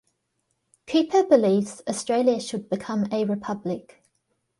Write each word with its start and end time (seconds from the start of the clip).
Cooper 0.87 1.23
believes 1.23 1.83
Australia 1.87 2.39
should 2.39 2.71
become 2.71 3.05
a 3.11 3.23
republic. 3.23 4.01